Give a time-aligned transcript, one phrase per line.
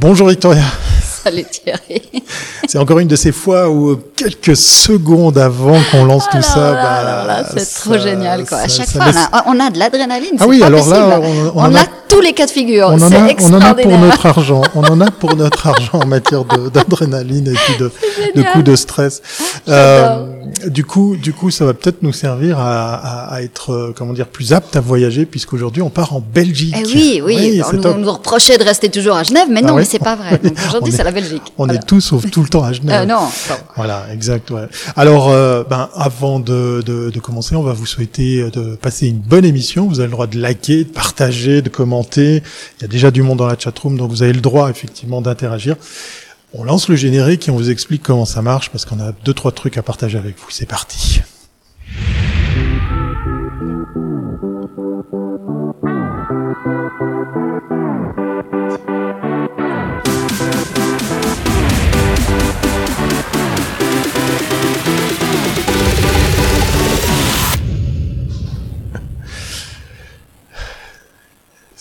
[0.00, 0.62] Bonjour Victoria.
[1.02, 2.00] Salut Thierry.
[2.66, 6.72] C'est encore une de ces fois où euh, quelques secondes avant qu'on lance tout ça,
[6.72, 8.60] bah, c'est trop génial quoi.
[8.60, 9.04] à chaque fois,
[9.44, 10.36] on, a, de l'adrénaline.
[10.40, 11.20] Ah oui, alors là,
[11.54, 12.88] on, a, tous les cas de figure.
[12.88, 14.62] On en, a, on en a pour notre argent.
[14.74, 17.92] On en a pour notre argent en matière d'adrénaline et puis de,
[18.36, 19.20] de coups de stress.
[19.68, 20.24] Euh,
[20.66, 24.26] du coup, du coup, ça va peut-être nous servir à, à, être, euh, comment dire,
[24.26, 26.74] plus apte à voyager, puisqu'aujourd'hui, on part en Belgique.
[26.78, 27.62] Eh oui, oui.
[27.66, 30.16] on, nous, nous, reprochait de rester toujours à Genève, mais non, ah mais c'est pas
[30.16, 30.38] vrai.
[30.42, 31.42] Donc aujourd'hui, c'est la Belgique.
[31.58, 33.02] On est tous sauf tout le temps à Genève.
[33.02, 33.28] Euh, non.
[33.76, 34.50] Voilà, exact.
[34.50, 34.66] Ouais.
[34.96, 39.08] Alors, euh, ben, avant de, de, de, commencer, on va vous souhaiter euh, de passer
[39.08, 39.86] une bonne émission.
[39.86, 42.42] Vous avez le droit de liker, de partager, de commenter.
[42.78, 45.20] Il y a déjà du monde dans la chatroom, donc vous avez le droit effectivement
[45.20, 45.76] d'interagir.
[46.52, 49.34] On lance le générique et on vous explique comment ça marche parce qu'on a deux
[49.34, 50.50] trois trucs à partager avec vous.
[50.50, 51.22] C'est parti.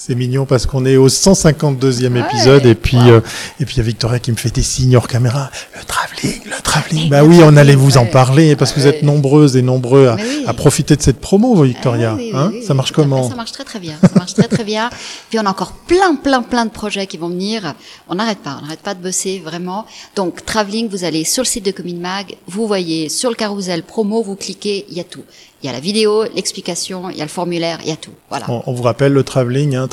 [0.09, 3.21] C'est mignon parce qu'on est au 152e épisode et puis euh,
[3.59, 5.51] et puis il y a Victoria qui me fait des signes hors caméra.
[5.77, 7.09] Le travelling, le travelling.
[7.11, 10.07] Bah oui, on allait vous en parler parce que vous êtes nombreuses et nombreux
[10.47, 12.17] à, profiter de cette promo, Victoria.
[12.33, 13.99] Ah hein ça marche comment Ça marche très très bien.
[14.01, 14.89] Ça marche très très bien.
[15.29, 17.75] Puis on a encore plein plein plein de projets qui vont venir.
[18.07, 19.85] On n'arrête pas, on n'arrête pas de bosser vraiment.
[20.15, 23.83] Donc travelling, vous allez sur le site de Commune Mag, vous voyez sur le carrousel
[23.83, 25.23] promo, vous cliquez, il y a tout.
[25.61, 28.13] Il y a la vidéo, l'explication, il y a le formulaire, il y a tout.
[28.29, 28.45] Voilà.
[28.65, 29.89] On, vous rappelle le travelling, hein,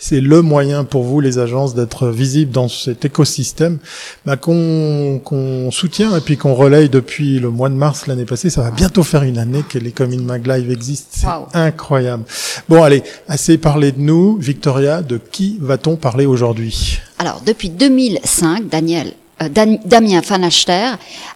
[0.00, 3.78] c'est le moyen pour vous, les agences, d'être visibles dans cet écosystème
[4.26, 8.50] bah, qu'on soutient et puis qu'on relaye depuis le mois de mars l'année passée.
[8.50, 11.10] Ça va bientôt faire une année que les Cominmac Live existent.
[11.52, 12.24] C'est incroyable.
[12.68, 14.38] Bon, allez, assez parlé de nous.
[14.38, 16.98] Victoria, de qui va-t-on parler aujourd'hui?
[17.18, 20.92] Alors, depuis 2005, Daniel Damien Fanachter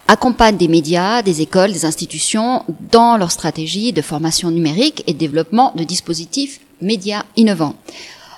[0.07, 5.71] accompagne des médias, des écoles, des institutions dans leur stratégie de formation numérique et développement
[5.75, 7.75] de dispositifs médias innovants.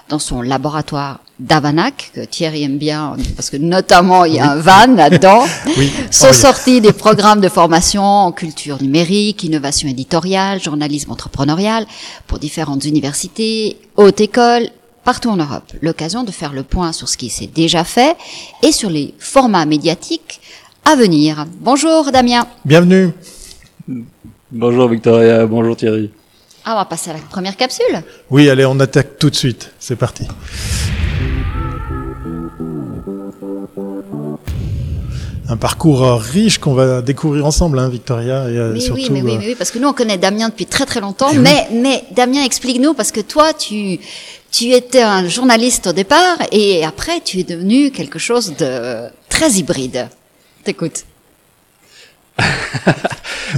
[0.07, 4.55] Dans son laboratoire d'Avanac, que Thierry aime bien, parce que notamment il y a un
[4.57, 5.45] van là-dedans,
[6.11, 11.87] sont oh, sortis des programmes de formation en culture numérique, innovation éditoriale, journalisme entrepreneurial
[12.27, 14.69] pour différentes universités, hautes écoles
[15.05, 15.71] partout en Europe.
[15.81, 18.17] L'occasion de faire le point sur ce qui s'est déjà fait
[18.63, 20.41] et sur les formats médiatiques
[20.83, 21.45] à venir.
[21.61, 22.45] Bonjour Damien.
[22.65, 23.11] Bienvenue.
[24.51, 26.11] Bonjour Victoria, bonjour Thierry.
[26.65, 28.01] Ah, on va passer à la première capsule.
[28.31, 29.71] Oui, allez, on attaque tout de suite.
[29.79, 30.27] C'est parti.
[35.47, 38.49] Un parcours riche qu'on va découvrir ensemble, hein, Victoria.
[38.49, 40.49] Et, euh, mais, oui, mais, oui, euh, mais oui, parce que nous on connaît Damien
[40.49, 41.29] depuis très très longtemps.
[41.33, 43.99] Eh mais, mais Damien, explique-nous parce que toi, tu
[44.51, 49.51] tu étais un journaliste au départ et après tu es devenu quelque chose de très
[49.51, 50.07] hybride.
[50.63, 51.03] T'écoute.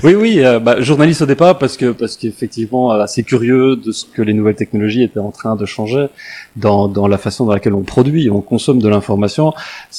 [0.03, 3.92] oui, oui, euh, bah, journaliste au départ parce que parce qu'effectivement euh, assez curieux de
[3.92, 6.08] ce que les nouvelles technologies étaient en train de changer
[6.56, 9.53] dans, dans la façon dans laquelle on produit, on consomme de l'information.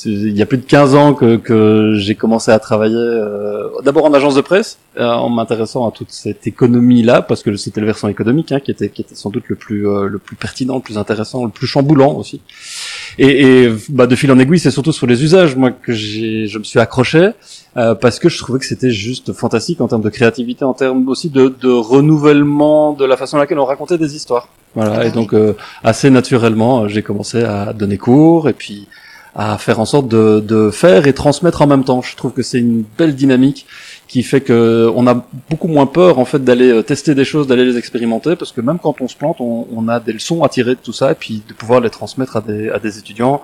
[0.05, 4.05] Il y a plus de 15 ans que, que j'ai commencé à travailler euh, d'abord
[4.05, 7.87] en agence de presse en m'intéressant à toute cette économie là parce que c'était le
[7.87, 10.83] versant économique hein, qui était qui était sans doute le plus le plus pertinent, le
[10.83, 12.41] plus intéressant, le plus chamboulant aussi.
[13.19, 16.59] Et, et bah, de fil en aiguille, c'est surtout sur les usages moi que je
[16.59, 17.31] me suis accroché
[17.77, 21.09] euh, parce que je trouvais que c'était juste fantastique en termes de créativité, en termes
[21.09, 24.49] aussi de, de, renouvellement de la façon dans laquelle on racontait des histoires.
[24.75, 28.89] Voilà, et donc euh, assez naturellement, euh, j'ai commencé à donner cours et puis
[29.35, 32.03] à faire en sorte de, de, faire et transmettre en même temps.
[32.03, 33.67] Je trouve que c'est une belle dynamique
[34.09, 37.67] qui fait que on a beaucoup moins peur en fait d'aller tester des choses, d'aller
[37.67, 40.49] les expérimenter, parce que même quand on se plante, on, on, a des leçons à
[40.49, 43.43] tirer de tout ça et puis de pouvoir les transmettre à des, à des étudiants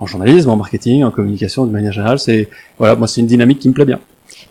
[0.00, 2.18] en journalisme, en marketing, en communication de manière générale.
[2.18, 4.00] C'est voilà, moi c'est une dynamique qui me plaît bien.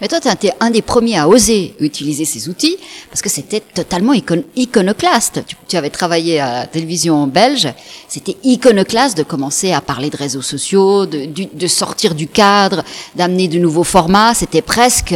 [0.01, 2.77] Mais toi, tu été un des premiers à oser utiliser ces outils
[3.09, 4.13] parce que c'était totalement
[4.55, 5.43] iconoclaste.
[5.67, 7.69] Tu, avais travaillé à la télévision belge,
[8.07, 12.83] c'était iconoclaste de commencer à parler de réseaux sociaux, de, de sortir du cadre,
[13.15, 14.33] d'amener de nouveaux formats.
[14.33, 15.15] C'était presque,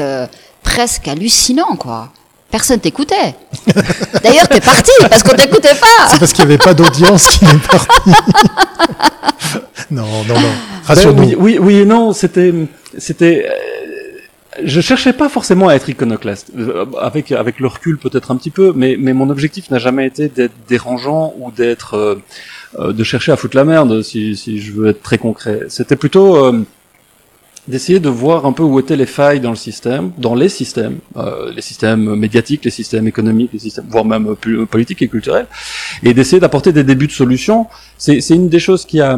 [0.63, 2.11] presque hallucinant, quoi.
[2.51, 3.35] Personne t'écoutait.
[4.23, 6.07] D'ailleurs, t'es parti parce qu'on t'écoutait pas.
[6.07, 8.09] C'est parce qu'il n'y avait pas d'audience qui est parti.
[9.91, 10.51] non, non, non.
[10.83, 11.35] Rassure-nous.
[11.37, 12.11] oui, oui, non.
[12.11, 12.51] C'était,
[12.97, 13.45] c'était.
[13.47, 13.98] Euh,
[14.63, 16.51] je cherchais pas forcément à être iconoclaste.
[16.57, 20.05] Euh, avec avec le recul peut-être un petit peu, mais mais mon objectif n'a jamais
[20.07, 21.95] été d'être dérangeant ou d'être
[22.79, 24.01] euh, de chercher à foutre la merde.
[24.01, 26.53] Si si je veux être très concret, c'était plutôt
[27.69, 30.97] d'essayer de voir un peu où étaient les failles dans le système, dans les systèmes,
[31.17, 35.47] euh, les systèmes médiatiques, les systèmes économiques, les systèmes, voire même plus politiques et culturels,
[36.03, 37.67] et d'essayer d'apporter des débuts de solutions.
[37.97, 39.17] C'est une des choses qui a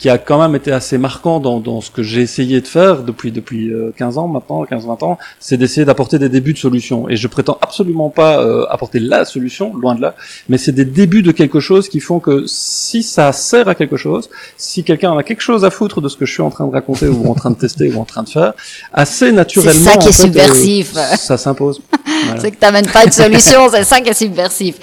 [0.00, 3.02] qui a quand même été assez marquant dans, dans ce que j'ai essayé de faire
[3.02, 7.06] depuis depuis 15 euh, ans maintenant, 15-20 ans, c'est d'essayer d'apporter des débuts de solutions.
[7.10, 10.14] Et je prétends absolument pas euh, apporter la solution, loin de là,
[10.48, 13.98] mais c'est des débuts de quelque chose qui font que si ça sert à quelque
[13.98, 16.66] chose, si quelqu'un a quelque chose à foutre de ce que je suis en train
[16.66, 18.54] de raconter ou en train de tester ou en train de faire,
[18.94, 20.96] assez naturellement, c'est ça qui est subversif.
[20.96, 21.82] Euh, ça s'impose.
[22.38, 24.76] c'est que t'amènes pas de solution, c'est ça qui est subversif.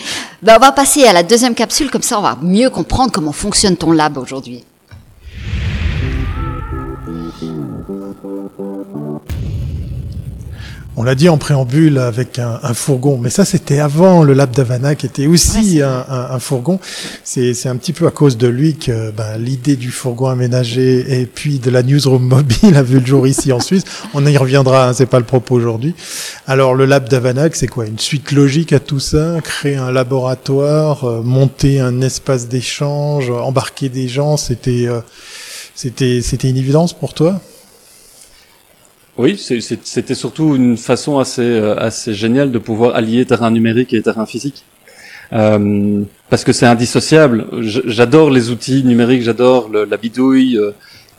[0.43, 3.31] Ben, on va passer à la deuxième capsule, comme ça on va mieux comprendre comment
[3.31, 4.63] fonctionne ton lab aujourd'hui.
[10.99, 14.95] On l'a dit en préambule avec un, fourgon, mais ça c'était avant le Lab d'Havana
[14.95, 16.79] qui était aussi un, fourgon.
[17.23, 21.27] C'est un petit peu à cause de lui que ben, l'idée du fourgon aménagé et
[21.27, 23.83] puis de la newsroom mobile a vu le jour ici en Suisse.
[24.15, 25.93] On y reviendra, hein, c'est pas le propos aujourd'hui.
[26.47, 27.85] Alors le Lab d'Havana, c'est quoi?
[27.85, 29.35] Une suite logique à tout ça?
[29.43, 35.01] Créer un laboratoire, euh, monter un espace d'échange, embarquer des gens, c'était euh,
[35.75, 37.39] c'était c'était une évidence pour toi?
[39.17, 44.01] Oui, c'était surtout une façon assez, euh, assez géniale de pouvoir allier terrain numérique et
[44.01, 44.63] terrain physique.
[45.33, 47.45] Euh, parce que c'est indissociable.
[47.61, 50.71] J'adore les outils numériques, j'adore la bidouille, euh,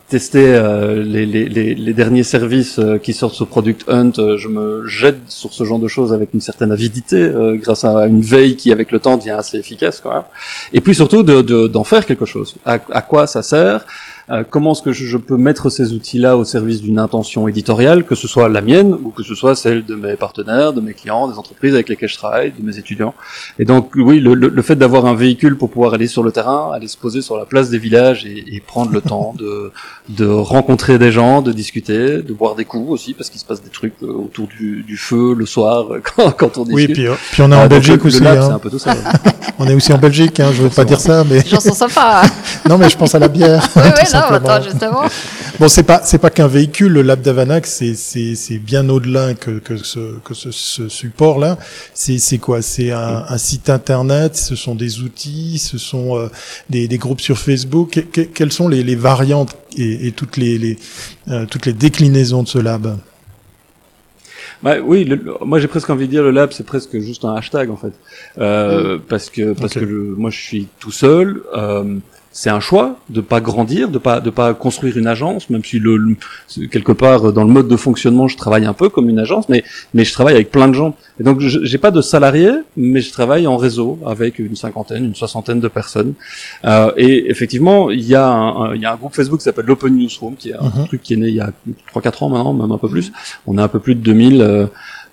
[0.09, 4.12] tester euh, les, les, les, derniers services qui sortent sur Product Hunt.
[4.17, 8.23] je me jette sur ce genre de choses avec une certaine avidité, grâce à une
[8.23, 10.25] veille qui, avec le temps, devient assez efficace quand même.
[10.73, 12.56] Et puis surtout d'en de, faire quelque chose.
[12.65, 13.85] À quoi ça sert?
[14.31, 18.15] Euh, comment est-ce que je, peux mettre ces outils-là au service d'une intention éditoriale, que
[18.15, 21.29] ce soit la mienne ou que ce soit celle de mes partenaires, de mes clients,
[21.29, 23.15] des entreprises avec lesquelles je travaille, de mes étudiants.
[23.59, 26.71] Et donc oui, le, le, fait d'avoir un véhicule pour pouvoir aller sur le terrain,
[26.75, 29.73] aller se poser sur la place des villages et, et prendre le temps de,
[30.11, 33.63] de rencontrer des gens, de discuter, de boire des coups aussi, parce qu'il se passe
[33.63, 35.87] des trucs euh, autour du, du feu le soir
[36.17, 36.89] quand, quand on discute.
[36.89, 38.21] Oui, puis, puis on est en ah, Belgique aussi.
[38.21, 38.55] Lab, hein.
[38.55, 38.95] un peu tout ça,
[39.59, 41.43] on est aussi en Belgique, hein, je veux pas dire ça, mais.
[41.47, 42.23] J'en sens sympa.
[42.69, 43.67] non, mais je pense à la bière.
[43.77, 43.83] Oui,
[44.19, 45.03] attends, justement.
[45.59, 49.35] Bon, c'est pas c'est pas qu'un véhicule, le Lab d'Avanac, c'est c'est c'est bien au-delà
[49.35, 51.59] que que ce que ce, ce support là.
[51.94, 52.62] C'est c'est quoi?
[52.62, 56.29] C'est un, un, site internet, ce sont des outils, ce sont euh,
[56.70, 57.99] des, des groupes sur Facebook.
[58.35, 60.79] quelles sont les, les variantes et, et toutes les, les
[61.29, 62.97] euh, toutes les déclinaisons de ce lab?
[64.62, 65.09] Bah, oui,
[65.41, 67.93] moi j'ai presque envie de dire le lab c'est presque juste un hashtag en fait,
[68.38, 69.00] euh, mm.
[69.09, 71.43] parce que parce que moi je suis tout seul.
[71.56, 71.99] Euh,
[72.40, 75.81] c'est un choix de pas grandir, de pas de pas construire une agence, même si
[75.81, 76.14] le,
[76.70, 79.64] quelque part dans le mode de fonctionnement je travaille un peu comme une agence, mais
[79.93, 80.94] mais je travaille avec plein de gens.
[81.19, 85.17] Et donc j'ai pas de salariés, mais je travaille en réseau avec une cinquantaine, une
[85.17, 86.14] soixantaine de personnes.
[86.64, 89.67] Euh, et effectivement, il y a un, il y a un groupe Facebook qui s'appelle
[89.67, 90.87] l'Open Newsroom, qui est un mhm.
[90.87, 91.50] truc qui est né il y a
[91.88, 93.11] trois quatre ans maintenant, même un peu plus.
[93.49, 94.69] On a un peu plus de 2000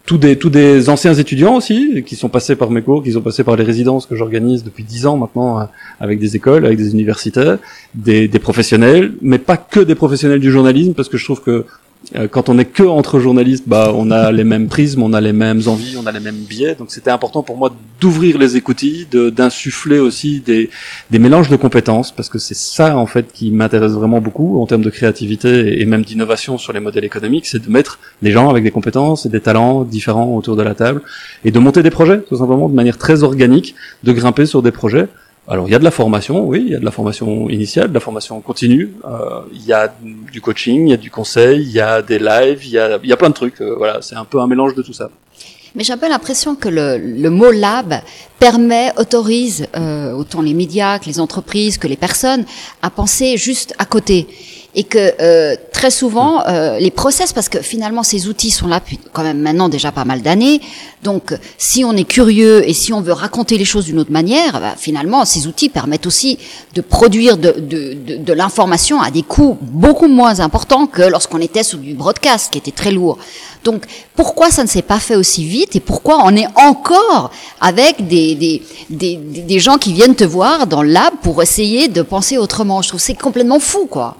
[0.05, 3.21] tous des tous des anciens étudiants aussi qui sont passés par mes cours, qui sont
[3.21, 5.63] passés par les résidences que j'organise depuis dix ans maintenant euh,
[5.99, 7.55] avec des écoles, avec des universités,
[7.95, 11.65] des, des professionnels, mais pas que des professionnels du journalisme parce que je trouve que
[12.31, 15.33] quand on est que entre journalistes, bah, on a les mêmes prismes, on a les
[15.33, 16.75] mêmes envies, on a les mêmes biais.
[16.75, 20.69] Donc c'était important pour moi d'ouvrir les écoutilles, d'insuffler aussi des,
[21.09, 24.67] des mélanges de compétences, parce que c'est ça en fait qui m'intéresse vraiment beaucoup en
[24.67, 28.49] termes de créativité et même d'innovation sur les modèles économiques, c'est de mettre des gens
[28.49, 31.01] avec des compétences et des talents différents autour de la table
[31.43, 34.71] et de monter des projets, tout simplement de manière très organique, de grimper sur des
[34.71, 35.07] projets
[35.47, 37.89] alors il y a de la formation, oui, il y a de la formation initiale,
[37.89, 39.93] de la formation continue, euh, il y a
[40.31, 42.97] du coaching, il y a du conseil, il y a des lives, il y a,
[43.03, 43.61] il y a plein de trucs.
[43.61, 45.09] Euh, voilà, c'est un peu un mélange de tout ça.
[45.75, 47.95] Mais j'ai un peu l'impression que le, le, mot lab
[48.39, 52.45] permet, autorise euh, autant les médias que les entreprises, que les personnes
[52.81, 54.27] à penser juste à côté
[54.73, 58.79] et que euh, très souvent euh, les process, parce que finalement ces outils sont là
[58.79, 60.59] depuis quand même maintenant déjà pas mal d'années,
[61.03, 64.53] donc si on est curieux et si on veut raconter les choses d'une autre manière,
[64.53, 66.39] bah, finalement ces outils permettent aussi
[66.73, 71.93] de produire de, l'information à des coûts beaucoup moins importants que lorsqu'on était sous du
[71.93, 73.19] broadcast qui était très lourd.
[73.63, 77.29] Donc pourquoi ça ne s'est pas fait aussi vite et pourquoi on est encore
[77.61, 82.39] avec des, des gens qui viennent te voir dans le lab pour essayer de penser
[82.39, 82.81] autrement?
[82.81, 84.17] Je trouve c'est complètement fou quoi.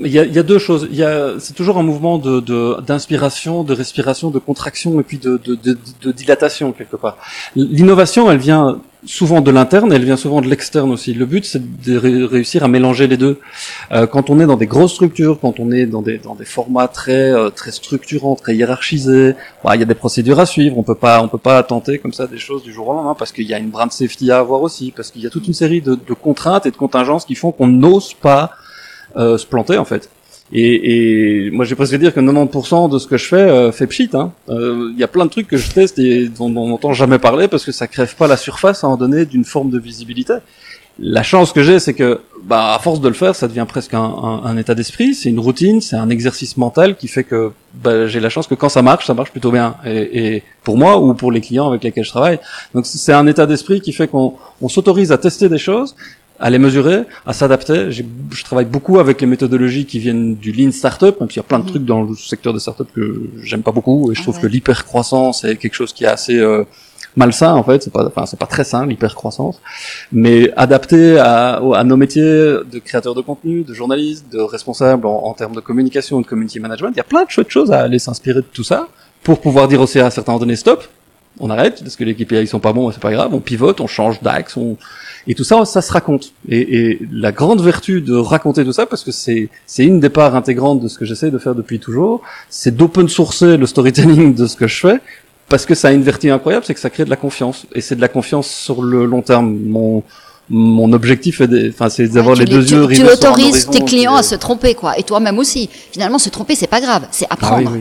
[0.00, 0.88] Il y, a, il y a, deux choses.
[0.90, 5.18] Il y a, c'est toujours un mouvement de, d'inspiration, de, respiration, de contraction et puis
[5.18, 5.56] de, de,
[6.02, 7.18] de dilatation quelque part.
[7.54, 11.14] L'innovation, elle vient souvent de l'interne, elle vient souvent de l'externe aussi.
[11.14, 13.38] Le but, c'est de réussir à mélanger les deux.
[13.92, 16.44] Euh, quand on est dans des grosses structures, quand on est dans des dans des
[16.44, 20.78] formats très euh, très structurants, très hiérarchisés, bah, il y a des procédures à suivre.
[20.78, 23.14] On peut pas on peut pas tenter comme ça des choses du jour au lendemain
[23.14, 25.46] parce qu'il y a une brand safety à avoir aussi, parce qu'il y a toute
[25.46, 28.52] une série de, de contraintes et de contingences qui font qu'on n'ose pas
[29.16, 30.10] euh, se planter en fait.
[30.52, 33.86] Et, et moi, j'ai presque dire que 90% de ce que je fais euh, fait
[33.86, 34.10] pchit.
[34.12, 34.32] Hein.
[34.50, 36.92] Euh, Il y a plein de trucs que je teste et dont, dont on n'entend
[36.92, 39.78] jamais parler parce que ça crève pas la surface à en donner d'une forme de
[39.78, 40.34] visibilité.
[41.00, 43.94] La chance que j'ai, c'est que, bah, à force de le faire, ça devient presque
[43.94, 45.14] un, un, un état d'esprit.
[45.14, 47.50] C'est une routine, c'est un exercice mental qui fait que
[47.82, 49.74] bah, j'ai la chance que quand ça marche, ça marche plutôt bien.
[49.84, 52.38] Et, et, pour moi ou pour les clients avec lesquels je travaille.
[52.74, 55.96] Donc c'est un état d'esprit qui fait qu'on on, s'autorise à tester des choses,
[56.40, 57.90] à les mesurer, à s'adapter.
[57.90, 61.44] Je travaille beaucoup avec les méthodologies qui viennent du lean startup, même s'il y a
[61.44, 61.68] plein de mmh.
[61.68, 64.10] trucs dans le secteur des startups que j'aime pas beaucoup.
[64.10, 66.64] Et je ah trouve que l'hyper croissance est quelque chose qui est assez euh,
[67.16, 69.60] malsain en fait, c'est pas, enfin c'est pas très sain l'hypercroissance,
[70.12, 75.24] mais adapté à, à, nos métiers de créateurs de contenu, de journalistes, de responsables en,
[75.24, 77.80] en, termes de communication de community management, il y a plein de chouettes choses à
[77.80, 78.88] aller s'inspirer de tout ça
[79.22, 80.84] pour pouvoir dire aussi à certains moments donné stop,
[81.40, 83.86] on arrête parce que les KPI sont pas bons, c'est pas grave, on pivote, on
[83.86, 84.76] change d'axe, on
[85.26, 86.32] et tout ça, ça se raconte.
[86.48, 90.10] Et, et, la grande vertu de raconter tout ça, parce que c'est c'est une des
[90.10, 94.34] parts intégrantes de ce que j'essaie de faire depuis toujours, c'est d'open sourcer le storytelling
[94.34, 95.00] de ce que je fais
[95.48, 97.66] parce que ça a une vertu incroyable, c'est que ça crée de la confiance.
[97.74, 99.58] Et c'est de la confiance sur le long terme.
[99.66, 100.02] Mon,
[100.50, 104.22] mon objectif est enfin c'est d'avoir les, deux yeux tu, tu autorises tes clients à
[104.22, 107.72] se tromper quoi et toi-même aussi finalement se tromper c'est pas grave c'est ah apprendre
[107.72, 107.80] oui,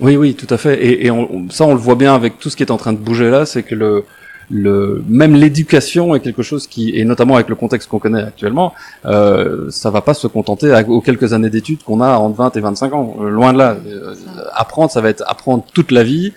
[0.00, 0.16] oui.
[0.16, 2.56] oui, tout à fait et, et on, ça on le voit bien avec tout ce
[2.56, 4.04] qui est en train de bouger là c'est que le
[4.50, 8.74] le même l'éducation est quelque chose qui et notamment avec le contexte qu'on connaît actuellement
[9.06, 12.60] euh, ça va pas se contenter aux quelques années d'études qu'on a entre 20 et
[12.60, 13.16] 25 ans.
[13.20, 13.76] Euh, loin de là.
[13.86, 14.14] Euh,
[14.54, 16.32] apprendre ça va être apprendre toute la vie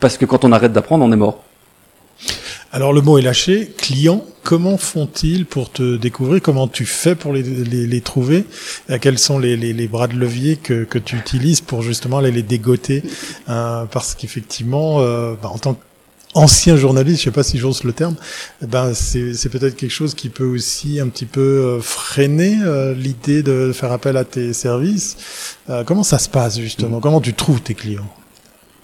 [0.00, 1.42] parce que quand on arrête d'apprendre on est mort.
[2.72, 3.72] Alors le mot est lâché.
[3.76, 6.42] Clients, comment font-ils pour te découvrir?
[6.42, 8.44] Comment tu fais pour les, les, les trouver?
[9.00, 12.42] Quels sont les, les, bras de levier que, que tu utilises pour justement aller les
[12.42, 13.02] dégoter?
[13.48, 15.80] Euh, Parce qu'effectivement, euh, bah, en tant que
[16.36, 18.14] ancien journaliste, je sais pas si j'ose le terme,
[18.62, 22.94] eh ben c'est peut-être quelque chose qui peut aussi un petit peu euh, freiner euh,
[22.94, 25.16] l'idée de faire appel à tes services.
[25.70, 27.00] Euh, comment ça se passe justement?
[27.00, 28.12] Comment tu trouves tes clients?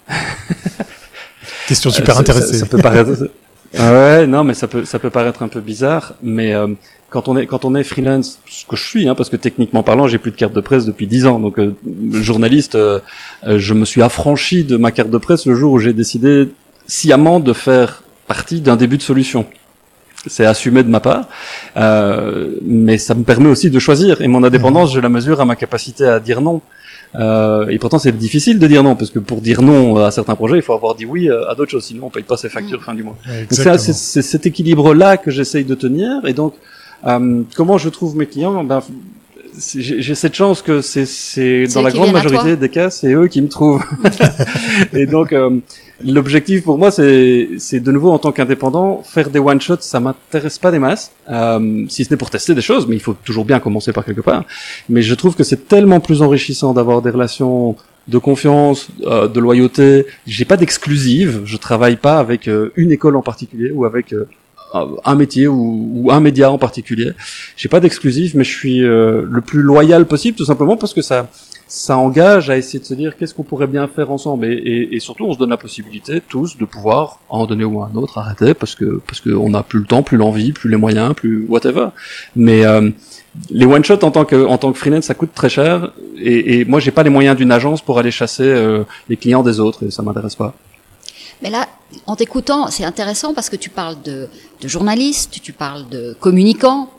[1.67, 2.55] Question super intéressante.
[2.55, 3.11] Ça, peut paraître.
[3.75, 6.53] Ah ouais, non, mais ça peut ça peut paraître un peu bizarre, mais
[7.09, 9.81] quand on est quand on est freelance, ce que je suis, hein, parce que techniquement
[9.81, 11.59] parlant, j'ai plus de carte de presse depuis dix ans, donc
[12.11, 12.77] journaliste,
[13.43, 16.49] je me suis affranchi de ma carte de presse le jour où j'ai décidé
[16.87, 19.45] sciemment de faire partie d'un début de solution.
[20.25, 21.27] C'est assumé de ma part,
[21.75, 24.21] euh, mais ça me permet aussi de choisir.
[24.21, 26.61] Et mon indépendance, je la mesure à ma capacité à dire non.
[27.15, 30.35] Euh, et pourtant, c'est difficile de dire non, parce que pour dire non à certains
[30.35, 32.81] projets, il faut avoir dit oui à d'autres choses, sinon on paye pas ses factures
[32.83, 33.17] fin du mois.
[33.49, 36.25] C'est cet équilibre-là que j'essaye de tenir.
[36.25, 36.53] Et donc,
[37.05, 38.63] euh, comment je trouve mes clients?
[38.63, 38.81] Ben,
[39.75, 43.49] j'ai cette chance que c'est dans la grande majorité des cas, c'est eux qui me
[43.49, 43.83] trouvent.
[44.93, 45.59] et donc, euh,
[46.05, 50.57] L'objectif pour moi, c'est de nouveau en tant qu'indépendant, faire des one shots, ça m'intéresse
[50.57, 53.45] pas des masses, euh, si ce n'est pour tester des choses, mais il faut toujours
[53.45, 54.43] bien commencer par quelque part.
[54.89, 59.39] Mais je trouve que c'est tellement plus enrichissant d'avoir des relations de confiance, euh, de
[59.39, 60.05] loyauté.
[60.27, 64.27] J'ai pas d'exclusive, je travaille pas avec euh, une école en particulier ou avec euh,
[64.73, 67.11] un métier ou, ou, un média en particulier.
[67.55, 71.01] J'ai pas d'exclusif, mais je suis euh, le plus loyal possible, tout simplement parce que
[71.01, 71.29] ça
[71.65, 74.95] ça engage à essayer de se dire qu'est-ce qu'on pourrait bien faire ensemble et, et,
[74.95, 77.89] et, surtout on se donne la possibilité tous de pouvoir à un donner ou à
[77.91, 80.77] un autre arrêter parce que parce qu'on n'a plus le temps, plus l'envie, plus les
[80.77, 81.87] moyens, plus whatever.
[82.35, 82.91] Mais euh,
[83.49, 86.59] les one shot en tant que en tant que freelance ça coûte très cher et,
[86.59, 89.59] et moi j'ai pas les moyens d'une agence pour aller chasser euh, les clients des
[89.59, 90.53] autres et ça m'intéresse pas.
[91.43, 91.67] Mais là,
[92.07, 94.29] en t'écoutant, c'est intéressant parce que tu parles de,
[94.61, 96.89] de journalistes, tu parles de communicants,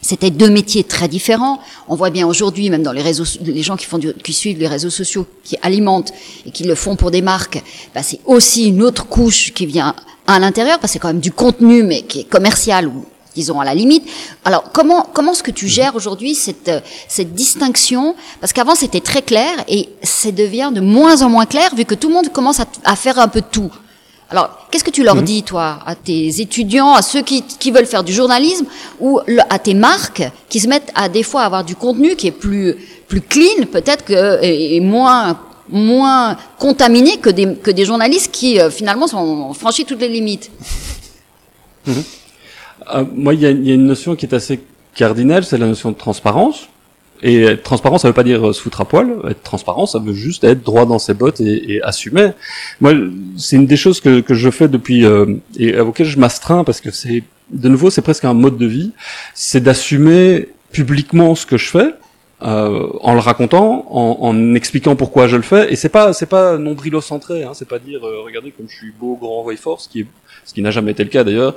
[0.00, 1.60] c'était deux métiers très différents.
[1.86, 4.66] On voit bien aujourd'hui, même dans les réseaux, les gens qui font qui suivent les
[4.66, 6.12] réseaux sociaux, qui alimentent
[6.44, 7.62] et qui le font pour des marques,
[7.94, 9.94] bah c'est aussi une autre couche qui vient
[10.26, 12.90] à l'intérieur, parce que c'est quand même du contenu, mais qui est commercial
[13.34, 14.04] disons à la limite.
[14.44, 16.70] Alors comment comment est-ce que tu gères aujourd'hui cette
[17.08, 18.14] cette distinction?
[18.40, 21.94] Parce qu'avant c'était très clair et ça devient de moins en moins clair vu que
[21.94, 23.70] tout le monde commence à, à faire un peu tout.
[24.32, 25.24] Alors, qu'est-ce que tu leur mhm.
[25.24, 28.64] dis, toi, à tes étudiants, à ceux qui, qui veulent faire du journalisme,
[28.98, 29.20] ou
[29.50, 32.38] à tes marques qui se mettent à des fois à avoir du contenu qui est
[32.46, 32.76] plus
[33.08, 38.70] plus clean, peut-être que et, moins moins contaminé que des que des journalistes qui euh,
[38.70, 40.50] finalement sont franchi toutes les limites?
[41.86, 42.02] Mhm.
[42.94, 44.60] Euh, moi, il y a, y a une notion qui est assez
[44.94, 46.68] cardinale, c'est la notion de transparence.
[47.22, 49.14] Et être transparent, ça veut pas dire se foutre à poil.
[49.28, 52.30] Être transparent, ça veut juste être droit dans ses bottes et, et assumer.
[52.80, 52.94] Moi,
[53.36, 56.80] c'est une des choses que, que je fais depuis euh, et auquel je m'astreins parce
[56.80, 58.90] que c'est de nouveau, c'est presque un mode de vie.
[59.34, 61.94] C'est d'assumer publiquement ce que je fais.
[62.44, 66.26] Euh, en le racontant, en, en, expliquant pourquoi je le fais, et c'est pas c'est
[66.26, 69.80] pas nombrilocentré, hein, c'est pas dire euh, regardez comme je suis beau, grand, et fort,
[69.80, 70.06] ce qui est
[70.44, 71.54] ce qui n'a jamais été le cas d'ailleurs,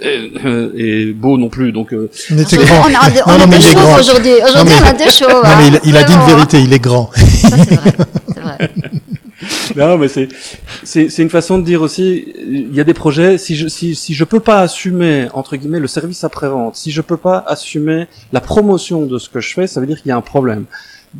[0.00, 1.72] et, euh, et beau non plus.
[1.72, 2.82] Donc, euh, On était On grand.
[2.84, 2.88] a,
[3.26, 3.98] on a Non, non, mais des il est chauves grand.
[3.98, 4.32] aujourd'hui.
[4.48, 5.28] Aujourd'hui, on a des chauves.
[5.32, 5.56] Non, hein.
[5.58, 7.10] mais il, il a dit une Vraiment, vérité, il est grand.
[7.16, 7.20] hein.
[7.26, 7.92] Ça, c'est vrai.
[8.34, 8.70] C'est vrai.
[9.76, 10.28] Non, mais c'est
[10.82, 12.32] c'est c'est une façon de dire aussi.
[12.48, 13.36] Il y a des projets.
[13.36, 16.90] Si je si si je peux pas assumer entre guillemets le service après vente, si
[16.90, 20.08] je peux pas assumer la promotion de ce que je fais, ça veut dire qu'il
[20.08, 20.64] y a un problème.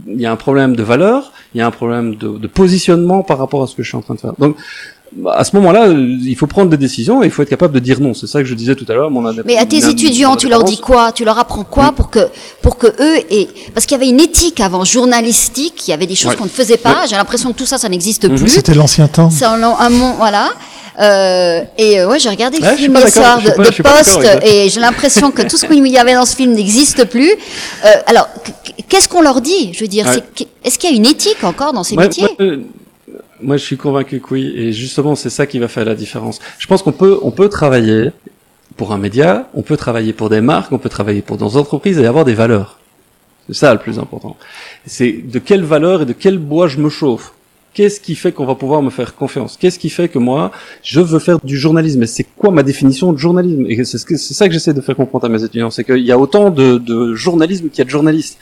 [0.09, 3.23] Il y a un problème de valeur, il y a un problème de, de positionnement
[3.23, 4.33] par rapport à ce que je suis en train de faire.
[4.39, 4.57] Donc
[5.35, 8.01] à ce moment-là, il faut prendre des décisions et il faut être capable de dire
[8.01, 8.15] non.
[8.15, 9.11] C'est ça que je disais tout à l'heure.
[9.11, 11.13] Mon Mais à tes étudiants, tu leur dis quoi?
[11.13, 12.29] Tu leur apprends quoi pour que
[12.63, 16.07] pour que eux et parce qu'il y avait une éthique avant journalistique, il y avait
[16.07, 16.37] des choses Ouais.
[16.37, 17.05] qu'on ne faisait pas.
[17.09, 18.37] J'ai l'impression que tout ça, ça n'existe Mhm.
[18.39, 18.49] plus.
[18.49, 19.31] C'était l'ancien temps.
[19.31, 20.51] C'est un, long- un monde, voilà.
[20.99, 23.73] Euh, et euh, ouais, j'ai regardé le Ouais, film hier soir de, pas- de je
[23.73, 24.49] suis pas d'accord Post avec ça.
[24.49, 27.31] et j'ai l'impression que tout ce qu'il y avait dans ce film n'existe plus.
[27.85, 29.73] Euh, alors, qu- qu'est-ce qu'on leur dit?
[29.75, 30.07] Je veux dire,
[30.65, 32.29] est-ce qu'il y a une éthique encore dans ces métiers?
[33.43, 36.41] Moi, je suis convaincu que oui, et justement, c'est ça qui va faire la différence.
[36.59, 38.11] Je pense qu'on peut, on peut travailler
[38.77, 41.99] pour un média, on peut travailler pour des marques, on peut travailler pour des entreprises
[41.99, 42.79] et avoir des valeurs.
[43.49, 44.37] C'est ça le plus important.
[44.87, 47.33] C'est de quelle valeur et de quel bois je me chauffe.
[47.75, 49.59] Qu'est-ce qui fait qu'on va pouvoir me faire confiance?
[49.61, 50.51] Qu'est-ce qui fait que moi,
[50.83, 52.03] je veux faire du journalisme?
[52.03, 53.67] Et c'est quoi ma définition de journalisme?
[53.69, 56.11] Et c'est ce ça que j'essaie de faire comprendre à mes étudiants, c'est qu'il y
[56.11, 58.39] a autant de, de journalisme qu'il y a de journalistes.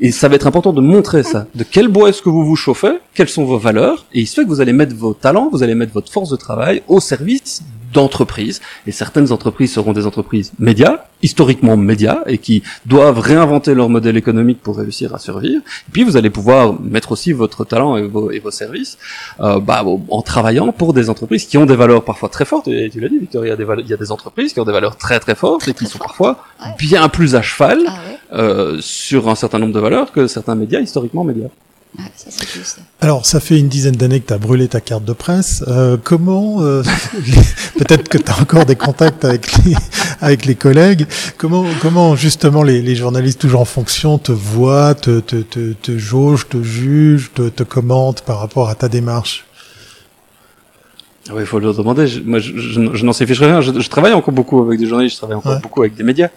[0.00, 1.46] Et ça va être important de montrer ça.
[1.54, 4.34] De quel bois est-ce que vous vous chauffez Quelles sont vos valeurs Et il se
[4.36, 7.00] fait que vous allez mettre vos talents, vous allez mettre votre force de travail au
[7.00, 7.62] service
[7.92, 8.60] d'entreprises.
[8.86, 14.16] Et certaines entreprises seront des entreprises médias, historiquement médias, et qui doivent réinventer leur modèle
[14.16, 15.62] économique pour réussir à survivre.
[15.88, 18.98] Et puis vous allez pouvoir mettre aussi votre talent et vos, et vos services
[19.40, 22.68] euh, bah, en travaillant pour des entreprises qui ont des valeurs parfois très fortes.
[22.68, 24.52] Et tu l'as dit, Victoria, il y a des, valeurs- il y a des entreprises
[24.52, 26.72] qui ont des valeurs très très fortes Très, et qui sont parfois Ouais.
[26.78, 30.54] bien plus à cheval Ah ouais, euh, sur un certain nombre de valeurs que certains
[30.56, 31.48] médias historiquement médias.
[33.00, 35.64] Alors, ça fait une dizaine d'années que tu as brûlé ta carte de presse.
[35.68, 36.82] Euh, comment, euh,
[37.78, 39.74] peut-être que tu as encore des contacts avec les,
[40.20, 41.06] avec les collègues,
[41.38, 45.98] comment, comment justement les, les journalistes toujours en fonction te voient, te, te, te, te
[45.98, 49.47] jaugent, te jugent, te, te commentent par rapport à ta démarche?
[51.30, 52.06] Oui, il faut leur demander.
[52.06, 53.60] Je, moi, je, je, je n'en sais fiche rien.
[53.60, 55.60] Je, je travaille encore beaucoup avec des journalistes, je travaille encore Ouais.
[55.62, 56.28] beaucoup avec des médias.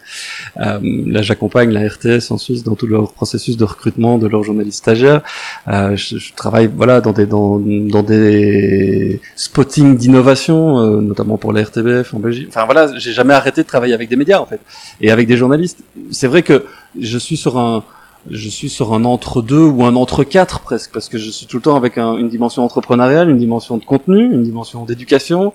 [0.57, 4.43] Euh, là, j'accompagne la RTS en Suisse dans tout leur processus de recrutement de leurs
[4.43, 5.21] journalistes stagiaires.
[5.67, 11.53] Euh, je, je travaille, voilà, dans des dans, dans des spottings d'innovation, euh, notamment pour
[11.53, 12.47] la RTBF en Belgique.
[12.49, 14.59] Enfin voilà, j'ai jamais arrêté de travailler avec des médias en fait
[14.99, 15.79] et avec des journalistes.
[16.11, 16.65] C'est vrai que
[16.99, 17.83] je suis sur un
[18.29, 21.63] je suis sur un entre-deux ou un entre-quatre presque, parce que je suis tout le
[21.63, 25.53] temps avec un- une dimension entrepreneuriale, une dimension de contenu, une dimension d'éducation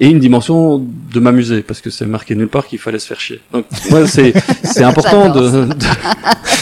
[0.00, 0.78] et une dimension
[1.12, 3.40] de m'amuser, parce que c'est marqué nulle part qu'il fallait se faire chier.
[3.52, 5.68] Donc moi, c'est c'est important de, de-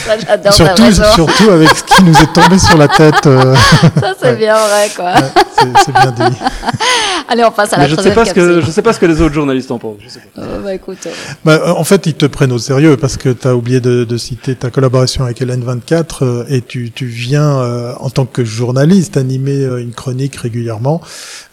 [0.05, 3.27] Ça, surtout, surtout avec ce qui nous est tombé sur la tête.
[3.27, 3.55] euh,
[4.01, 5.15] Ça c'est bien vrai quoi.
[5.15, 6.37] ouais, c'est bien dit.
[7.27, 9.01] Allez, on passe à la Mais je sais pas ce que je sais pas ce
[9.01, 9.97] que les autres journalistes en pensent.
[10.01, 10.43] Je sais pas.
[10.43, 11.11] Euh, bah écoute, euh,
[11.45, 14.17] Bah, en fait, ils te prennent au sérieux parce que tu as oublié de, de
[14.19, 19.17] citer ta collaboration avec LN24 euh, et tu, tu viens euh, en tant que journaliste
[19.17, 21.01] animer euh, une chronique régulièrement.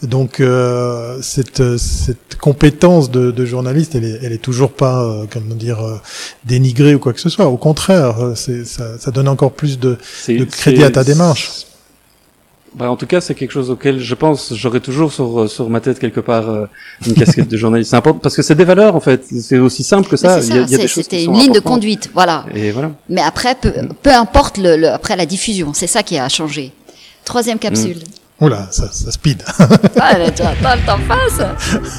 [0.03, 5.25] Donc euh, cette, cette compétence de, de journaliste, elle est, elle est toujours pas, euh,
[5.29, 5.97] comment dire, euh,
[6.45, 7.47] dénigrée ou quoi que ce soit.
[7.47, 11.65] Au contraire, c'est, ça, ça donne encore plus de, de crédit à ta démarche.
[12.73, 15.81] Bah, en tout cas, c'est quelque chose auquel je pense, j'aurai toujours sur, sur ma
[15.81, 16.65] tête quelque part euh,
[17.05, 17.89] une casquette de journaliste.
[17.91, 19.25] C'est important parce que c'est des valeurs en fait.
[19.41, 20.37] C'est aussi simple que ça.
[20.87, 22.45] c'était une ligne de conduite, voilà.
[22.55, 22.91] Et voilà.
[23.09, 26.71] Mais après, peu, peu importe le, le- après la diffusion, c'est ça qui a changé.
[27.25, 27.97] Troisième capsule.
[28.41, 29.43] Oula, ça, ça speed.
[29.99, 31.45] Ah, elle a déjà attends, le temps passe.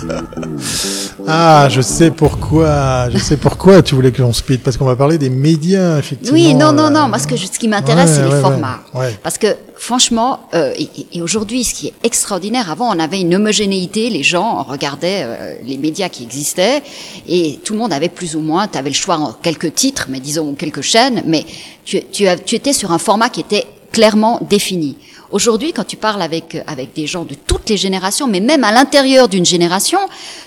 [1.29, 3.09] ah, je sais pourquoi.
[3.11, 6.35] Je sais pourquoi tu voulais que l'on speed parce qu'on va parler des médias, effectivement.
[6.35, 7.09] Oui, non, non, euh, non.
[7.09, 8.81] Moi, ce, que ce qui m'intéresse, ouais, c'est les ouais, formats.
[8.95, 9.17] ouais.
[9.23, 13.35] Parce que franchement, euh, et, et aujourd'hui, ce qui est extraordinaire, avant, on avait une
[13.37, 14.11] homogénéité.
[14.11, 16.83] Les gens regardaient euh, les médias qui existaient
[17.29, 18.67] et tout le monde avait plus ou moins.
[18.67, 21.45] Tu avais le choix en quelques titres, mais disons quelques chaînes, mais
[21.85, 24.97] tu, tu, as- tu étais sur un format qui était clairement défini.
[25.33, 28.71] Aujourd'hui, quand tu parles avec avec des gens de toutes les générations, mais même à
[28.71, 29.99] l'intérieur d'une génération,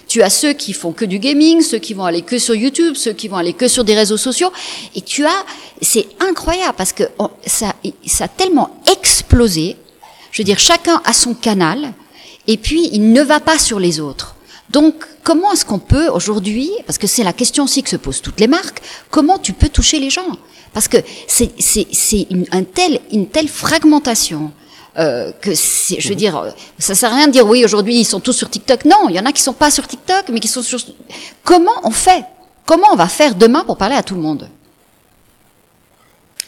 [0.08, 2.94] tu as ceux qui font que du gaming, ceux qui vont aller que sur YouTube,
[2.96, 4.52] ceux qui vont aller que sur des réseaux sociaux,
[4.94, 5.44] et tu as,
[5.82, 7.04] c'est incroyable parce que
[7.48, 7.74] ça
[8.06, 9.76] ça a tellement explosé.
[10.32, 11.94] Je veux dire, chacun a son canal,
[12.46, 14.36] et puis il ne va pas sur les autres.
[14.70, 14.94] Donc,
[15.24, 18.40] comment est-ce qu'on peut aujourd'hui, parce que c'est la question aussi que se posent toutes
[18.40, 20.38] les marques, comment tu peux toucher les gens?
[20.74, 24.52] Parce que c'est c'est c'est un tel une telle fragmentation
[24.98, 27.96] euh, que c'est, je veux dire, euh, ça sert à rien de dire oui aujourd'hui
[28.00, 28.86] ils sont tous sur TikTok.
[28.86, 30.80] Non, il y en a qui sont pas sur TikTok, mais qui sont sur.
[31.44, 32.24] Comment on fait?
[32.66, 34.50] Comment on va faire demain pour parler à tout le monde?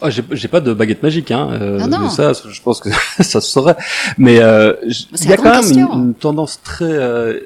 [0.01, 1.49] Oh, j'ai j'ai pas de baguette magique, hein.
[1.53, 1.99] euh, Non, non.
[2.03, 3.75] mais ça, je pense que ça se saurait.
[4.17, 6.85] Mais euh, il y a quand même une, une tendance très.
[6.85, 7.39] euh,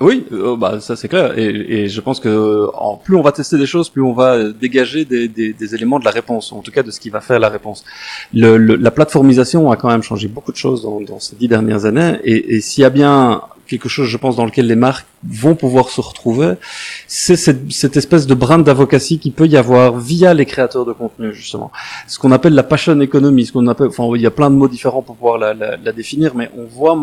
[0.00, 1.38] Oui, euh, bah ça c'est clair.
[1.38, 4.50] Et, et, je pense que en plus on va tester des choses, plus on va
[4.50, 7.20] dégager des, des, des, éléments de la réponse, en tout cas de ce qui va
[7.20, 7.84] faire la réponse.
[8.32, 11.84] Le, la plateformisation a quand même changé beaucoup de choses dans, dans ces dix dernières
[11.84, 12.18] années.
[12.24, 15.54] Et, et s'il y a bien quelque chose, je pense, dans lequel les marques vont
[15.54, 16.54] pouvoir se retrouver,
[17.06, 20.92] c'est cette, cette, espèce de brand d'avocacy qui peut y avoir via les créateurs de
[20.92, 21.70] contenu, justement.
[22.08, 24.56] Ce qu'on appelle la passion economy, ce qu'on appelle, enfin, il y a plein de
[24.56, 26.98] mots différents pour pouvoir la, la, la définir, mais on voit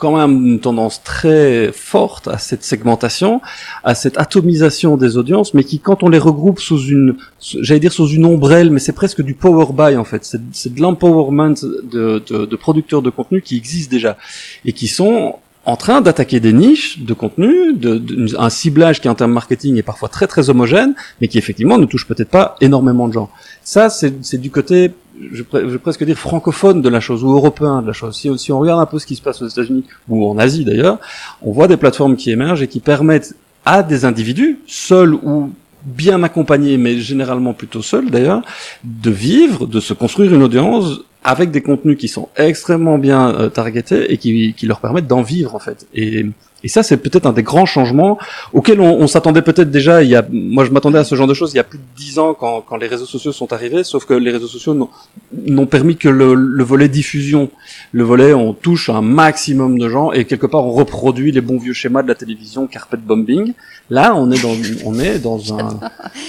[0.00, 3.40] quand même une tendance très forte à cette segmentation,
[3.84, 7.92] à cette atomisation des audiences, mais qui, quand on les regroupe sous une, j'allais dire
[7.92, 12.56] sous une ombrelle, mais c'est presque du power buy en fait, c'est de l'empowerment de,
[12.56, 14.16] producteurs de contenu qui existent déjà
[14.64, 15.36] et qui sont
[15.66, 19.82] en train d'attaquer des niches de contenu, de, un ciblage qui en termes marketing est
[19.82, 23.30] parfois très très homogène, mais qui effectivement ne touche peut-être pas énormément de gens.
[23.62, 24.92] Ça, c'est du côté
[25.32, 28.16] je, vais presque dire francophone de la chose ou européen de la chose.
[28.16, 30.98] Si, on regarde un peu ce qui se passe aux États-Unis ou en Asie d'ailleurs,
[31.42, 35.52] on voit des plateformes qui émergent et qui permettent à des individus, seuls ou
[35.84, 38.42] bien accompagnés, mais généralement plutôt seuls d'ailleurs,
[38.84, 43.48] de vivre, de se construire une audience avec des contenus qui sont extrêmement bien euh,
[43.50, 45.86] targetés et qui, qui leur permettent d'en vivre en fait.
[45.94, 46.26] Et
[46.62, 48.18] et ça, c'est peut-être un des grands changements
[48.52, 50.02] auxquels on, on s'attendait peut-être déjà.
[50.02, 51.78] Il y a, moi, je m'attendais à ce genre de choses il y a plus
[51.78, 53.84] de dix ans quand, quand les réseaux sociaux sont arrivés.
[53.84, 54.74] Sauf que les réseaux sociaux
[55.32, 57.50] n'ont permis que le, le, volet diffusion,
[57.92, 61.58] le volet on touche un maximum de gens et quelque part on reproduit les bons
[61.58, 63.54] vieux schémas de la télévision, carpet bombing.
[63.88, 65.80] Là, on est dans, on est dans un.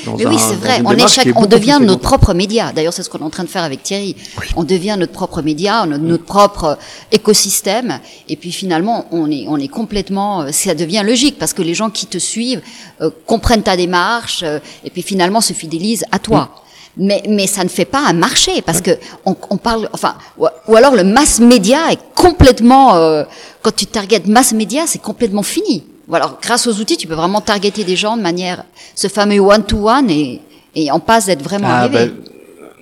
[0.06, 0.82] Dans Mais oui, c'est vrai.
[0.84, 2.72] On est chaque, on devient notre propre média.
[2.74, 4.15] D'ailleurs, c'est ce qu'on est en train de faire avec Thierry.
[4.56, 6.80] On devient notre propre média, notre, notre propre
[7.12, 8.00] écosystème.
[8.30, 11.74] Et puis finalement, on est, on est complètement euh, ça devient logique parce que les
[11.74, 12.62] gens qui te suivent
[13.02, 16.50] euh, comprennent ta démarche euh, et puis finalement se fidélisent à toi.
[16.98, 18.92] Mais, mais ça ne fait pas un marché parce que
[19.26, 23.24] on, on parle, enfin, ou, alors le mass média est complètement,
[23.62, 25.86] quand tu targetes mass média, c'est complètement fini.
[26.10, 29.40] Ou alors, grâce aux outils, tu peux vraiment targeter des gens de manière, ce fameux
[29.40, 30.42] one-to-one et,
[30.76, 32.08] et on passe d'être vraiment ah, arrivé.
[32.08, 32.14] Ben,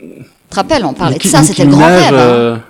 [0.01, 2.15] tu te rappelles, on parlait de ça, c'était le grand rêve.
[2.15, 2.63] Hein.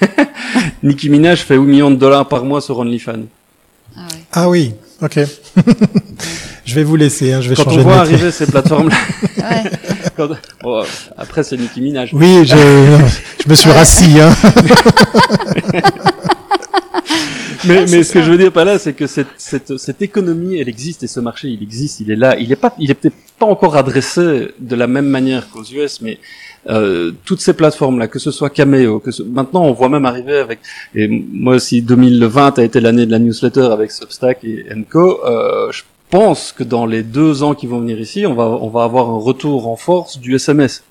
[0.82, 3.26] Nicki Minaj fait 8 millions de dollars par mois sur OnlyFans.
[4.32, 5.20] Ah, oui, ok.
[6.64, 8.96] je vais vous laisser, hein, je vais Quand changer on voit arriver ces plateformes-là.
[10.64, 10.84] ouais.
[11.16, 12.10] après, c'est Nicki Minaj.
[12.12, 12.56] Oui, je,
[13.44, 14.20] je me suis rassis.
[14.20, 14.34] Hein.
[17.64, 20.58] mais, mais ce que je veux dire par là, c'est que cette, cette, cette économie,
[20.58, 22.36] elle existe et ce marché, il existe, il est là.
[22.38, 26.00] Il est pas, il est peut-être pas encore adressé de la même manière qu'aux US,
[26.00, 26.18] mais
[26.68, 30.38] euh, toutes ces plateformes là, que ce soit Cameo, que maintenant on voit même arriver
[30.38, 30.58] avec
[30.94, 35.70] et moi si 2020 a été l'année de la newsletter avec Substack et Enco, euh,
[35.70, 38.84] je pense que dans les deux ans qui vont venir ici, on va on va
[38.84, 40.82] avoir un retour en force du SMS.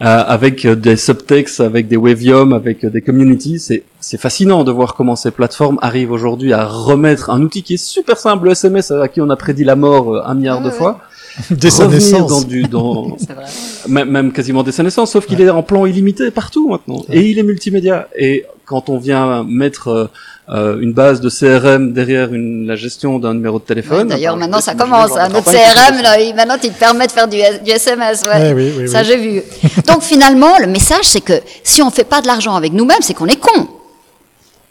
[0.00, 3.60] Euh, avec des subtexts, avec des Wavium, avec des communities.
[3.60, 7.74] C'est, c'est fascinant de voir comment ces plateformes arrivent aujourd'hui à remettre un outil qui
[7.74, 10.60] est super simple, le SMS, à qui on a prédit la mort euh, un milliard
[10.60, 10.98] de fois,
[11.50, 12.28] dès sa naissance.
[12.28, 13.16] Dans du, dans,
[13.88, 17.04] même quasiment dès sa naissance, sauf qu'il est en plan illimité partout maintenant.
[17.10, 18.08] Et il est multimédia.
[18.16, 20.10] Et quand on vient mettre
[20.48, 24.08] euh, une base de CRM derrière une, la gestion d'un numéro de téléphone.
[24.08, 25.16] D'ailleurs, maintenant ça commence.
[25.16, 28.24] Hein, notre CRM, là, maintenant, il te permet de faire du, du SMS.
[28.24, 28.52] Ouais.
[28.52, 29.42] oui, oui, ça, j'ai vu.
[29.86, 33.14] Donc finalement, le message, c'est que si on fait pas de l'argent avec nous-mêmes, c'est
[33.14, 33.68] qu'on est con.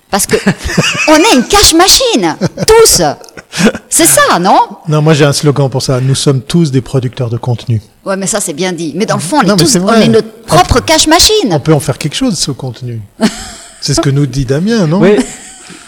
[0.09, 0.35] Parce que
[1.07, 2.35] on est une cash machine,
[2.67, 3.01] tous.
[3.93, 4.57] C'est ça, non?
[4.87, 5.99] Non, moi j'ai un slogan pour ça.
[5.99, 7.81] Nous sommes tous des producteurs de contenu.
[8.05, 8.93] Ouais, mais ça c'est bien dit.
[8.95, 11.49] Mais dans le fond, on est tous, on est notre propre cash machine.
[11.51, 13.01] On peut en faire quelque chose ce contenu.
[13.81, 15.01] c'est ce que nous dit Damien, non?
[15.01, 15.17] Oui.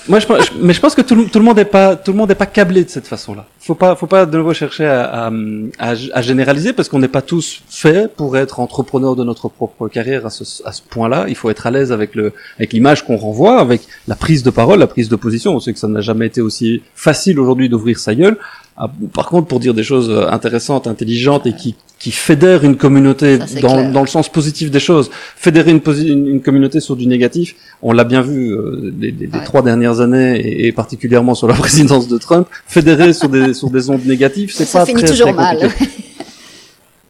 [0.10, 0.28] Moi, je,
[0.60, 2.84] mais je pense que tout, le monde n'est pas tout le monde n'est pas câblé
[2.84, 3.46] de cette façon-là.
[3.60, 5.32] Faut pas faut pas de nouveau chercher à,
[5.80, 9.88] à, à généraliser parce qu'on n'est pas tous faits pour être entrepreneurs de notre propre
[9.88, 11.26] carrière à ce, à ce point-là.
[11.30, 14.50] Il faut être à l'aise avec le avec l'image qu'on renvoie, avec la prise de
[14.50, 15.56] parole, la prise de position.
[15.56, 18.38] On sait que ça n'a jamais été aussi facile aujourd'hui d'ouvrir sa gueule.
[18.76, 23.38] Ah, par contre, pour dire des choses intéressantes, intelligentes et qui qui fédère une communauté
[23.62, 25.10] dans, dans, le sens positif des choses.
[25.38, 25.82] Fédérer une,
[26.28, 30.72] une, communauté sur du négatif, on l'a bien vu euh, des, trois dernières années et,
[30.72, 32.48] particulièrement sur la présidence de Trump.
[32.68, 35.70] Fédérer sur des sur des ondes négatives, c'est pas finit très, toujours mal.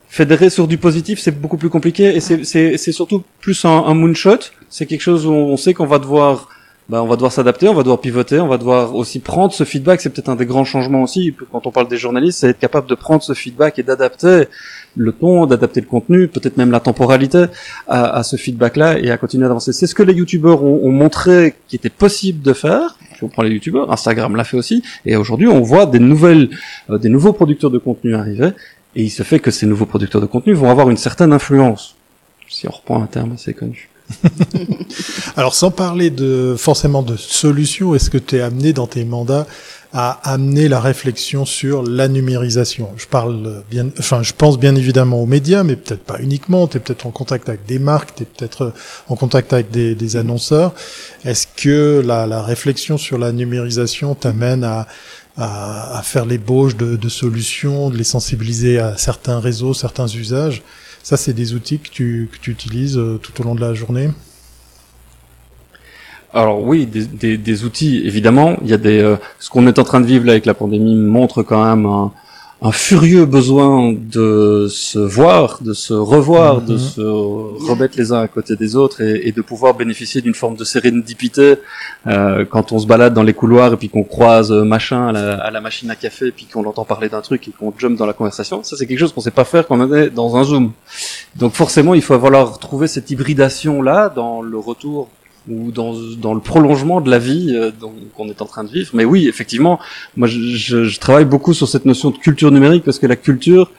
[0.09, 4.37] Fédérer sur du positif, c'est beaucoup plus compliqué et c'est surtout plus un, un moonshot.
[4.69, 6.49] C'est quelque chose où on sait qu'on va devoir
[6.89, 9.63] bah, on va devoir s'adapter, on va devoir pivoter, on va devoir aussi prendre ce
[9.63, 10.01] feedback.
[10.01, 12.87] C'est peut-être un des grands changements aussi quand on parle des journalistes, c'est être capable
[12.87, 14.47] de prendre ce feedback et d'adapter
[14.95, 17.45] le ton, d'adapter le contenu, peut-être même la temporalité
[17.87, 19.73] à, à ce feedback-là et à continuer d'avancer.
[19.73, 22.97] C'est ce que les youtubeurs ont, ont montré qui était possible de faire.
[23.15, 26.49] Si on prend les youtubeurs, Instagram l'a fait aussi, et aujourd'hui on voit des nouvelles,
[26.89, 28.49] euh, des nouveaux producteurs de contenu arriver,
[28.95, 31.95] et il se fait que ces nouveaux producteurs de contenu vont avoir une certaine influence,
[32.49, 33.89] si on reprend un terme assez connu.
[35.37, 39.47] Alors sans parler de forcément de solutions, est-ce que tu es amené dans tes mandats
[39.95, 42.89] à amener la réflexion sur la numérisation?
[42.97, 46.67] Je parle bien, enfin, je pense bien évidemment aux médias, mais peut-être pas uniquement.
[46.67, 48.73] Tu es peut-être en contact avec des marques, tu es peut-être
[49.07, 50.73] en contact avec des, des annonceurs.
[51.25, 54.87] Est-ce que la, la réflexion sur la numérisation t'amène à
[55.37, 60.61] à, à faire l'ébauche de, de, solutions, de les sensibiliser à certains réseaux, certains usages?
[61.03, 63.73] Ça, c'est des outils que tu, que tu utilises euh, tout au long de la
[63.73, 64.09] journée
[66.35, 68.57] alors oui, des, des, outils, évidemment.
[68.63, 70.55] Il y a des, euh, ce qu'on est en train de vivre là avec la
[70.55, 72.09] pandémie montre quand même
[72.63, 76.79] un furieux besoin de se voir, de se revoir, de mhm.
[76.79, 80.55] se remettre les uns à côté des autres et, et de pouvoir bénéficier d'une forme
[80.55, 81.13] de sérénité
[82.07, 85.33] euh, quand on se balade dans les couloirs et puis qu'on croise machin à la,
[85.35, 87.97] à la, machine à café et puis qu'on l'entend parler d'un truc et qu'on jump
[87.97, 88.63] dans la conversation.
[88.63, 90.71] Ça, c'est quelque chose qu'on sait pas faire quand on est dans un zoom.
[91.35, 95.09] Donc forcément, il faut avoir trouvé cette hybridation là dans le retour
[95.49, 97.71] ou dans, dans le prolongement de la vie euh,
[98.15, 98.91] qu'on est en train de vivre.
[98.93, 99.79] Mais oui, effectivement,
[100.15, 103.15] moi je, je, je, travaille beaucoup sur cette notion de culture numérique parce que la
[103.15, 103.71] culture,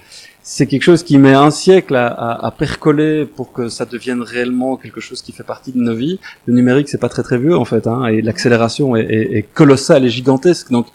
[0.46, 4.20] c'est quelque chose qui met un siècle à, à, à, percoler pour que ça devienne
[4.20, 6.20] réellement quelque chose qui fait partie de nos vies.
[6.44, 9.42] Le numérique, c'est pas très très vieux en fait, hein, et l'accélération est, est, est,
[9.42, 10.70] colossale et gigantesque.
[10.70, 10.87] Donc,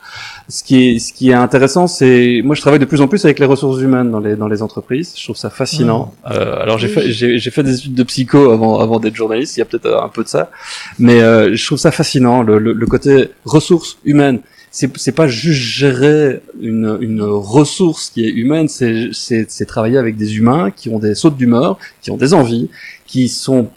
[0.50, 3.26] ce qui est ce qui est intéressant, c'est moi je travaille de plus en plus
[3.26, 5.16] avec les ressources humaines dans les dans les entreprises.
[5.18, 6.14] Je trouve ça fascinant.
[6.26, 6.32] Mmh.
[6.32, 9.58] Euh, alors j'ai fait j'ai fait des études de psycho avant avant d'être journaliste.
[9.58, 10.52] Il y a peut-être un peu de ça,
[11.00, 15.62] mais euh, je trouve ça fascinant le, le, le côté ressources humaines c'est pas juste
[15.62, 21.16] gérer une, une ressource qui est humaine, c'est travailler avec des humains qui ont des
[21.16, 22.70] sautes d'humeur, qui ont des envies,
[23.06, 23.70] qui sont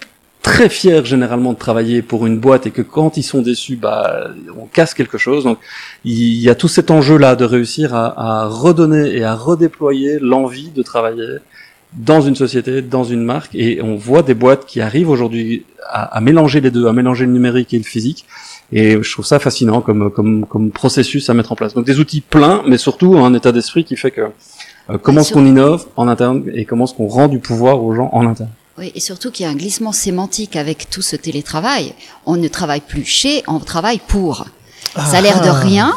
[0.42, 4.30] très fiers généralement de travailler pour une boîte et que quand ils sont déçus, bah
[4.60, 5.44] on casse quelque chose.
[5.44, 5.58] Donc
[6.04, 10.18] il y a tout cet enjeu là de réussir à, à redonner et à redéployer
[10.20, 11.38] l'envie de travailler
[11.94, 16.16] dans une société, dans une marque, et on voit des boîtes qui arrivent aujourd'hui à,
[16.16, 18.24] à mélanger les deux, à mélanger le numérique et le physique
[18.72, 21.74] et je trouve ça fascinant comme, comme, comme processus à mettre en place.
[21.74, 24.22] Donc des outils pleins, mais surtout un état d'esprit qui fait que
[24.90, 27.94] euh, comment est-ce qu'on innove en interne et comment est-ce qu'on rend du pouvoir aux
[27.94, 28.50] gens en interne?
[28.78, 31.92] Oui, et surtout qu'il y a un glissement sémantique avec tout ce télétravail.
[32.24, 34.46] On ne travaille plus chez, on travaille pour.
[34.96, 35.94] ça a l'air de ah, rien,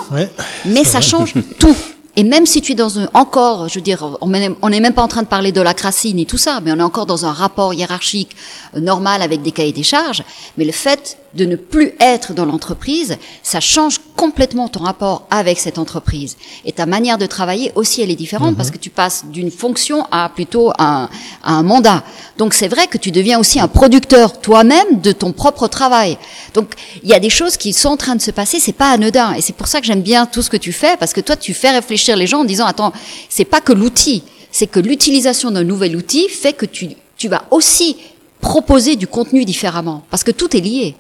[0.65, 1.75] mais ça change tout.
[2.17, 5.01] Et même si tu es dans un, encore, je veux dire, on n'est même pas
[5.01, 7.25] en train de parler de la crassine et tout ça, mais on est encore dans
[7.25, 8.36] un rapport hiérarchique
[8.75, 10.23] euh, normal avec des cahiers des charges.
[10.58, 15.59] Mais le fait de ne plus être dans l'entreprise, ça change complètement ton rapport avec
[15.59, 16.35] cette entreprise.
[16.65, 18.55] Et ta manière de travailler aussi, elle est différente mhm.
[18.55, 21.09] parce que tu passes d'une fonction à plutôt un,
[21.43, 22.03] à un mandat.
[22.39, 26.17] Donc c'est vrai que tu deviens aussi un producteur toi-même de ton propre travail.
[26.55, 28.89] Donc il y a des choses qui sont en train de se passer, c'est pas
[28.89, 29.33] anodin.
[29.35, 31.35] Et c'est pour ça que j'aime bien tout ce que tu fais parce que toi
[31.35, 32.93] tu fais réfléchir les gens en disant attends,
[33.29, 37.43] c'est pas que l'outil, c'est que l'utilisation d'un nouvel outil fait que tu, tu vas
[37.51, 37.97] aussi
[38.41, 40.95] proposer du contenu différemment parce que tout est lié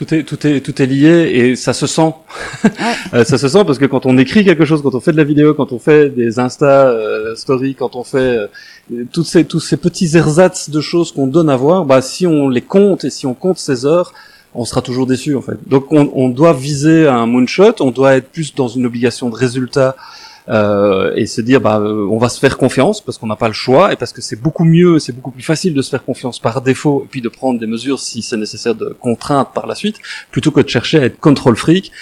[0.00, 2.12] tout est tout est tout est lié et ça se sent.
[3.12, 5.16] Euh, ça se sent parce que quand on écrit quelque chose, quand on fait de
[5.16, 8.46] la vidéo, quand on fait des Insta euh, stories, quand on fait euh,
[9.12, 12.48] toutes ces tous ces petits ersatz de choses qu'on donne à voir, bah si on
[12.48, 14.12] les compte et si on compte ces heures,
[14.54, 15.58] on sera toujours déçu en fait.
[15.66, 19.34] Donc on, on doit viser un moonshot, on doit être plus dans une obligation de
[19.34, 19.96] résultat
[20.50, 23.46] euh, et se dire bah euh, on va se faire confiance parce qu'on n'a pas
[23.46, 26.04] le choix et parce que c'est beaucoup mieux, c'est beaucoup plus facile de se faire
[26.04, 29.66] confiance par défaut et puis de prendre des mesures si c'est nécessaire de contraintes par
[29.66, 29.96] la suite
[30.30, 31.92] plutôt que de chercher à être contrôle fric.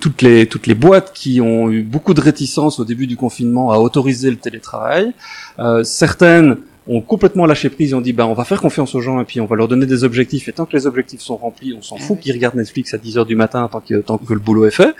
[0.00, 3.72] Toutes les toutes les boîtes qui ont eu beaucoup de réticence au début du confinement
[3.72, 5.12] à autoriser le télétravail,
[5.58, 9.00] euh, certaines ont complètement lâché prise et ont dit bah on va faire confiance aux
[9.00, 10.48] gens et puis on va leur donner des objectifs.
[10.48, 12.98] Et tant que les objectifs sont remplis on s'en ah fout qu'ils regardent Netflix à
[12.98, 14.94] 10 heures du matin tant que tant que le boulot est fait.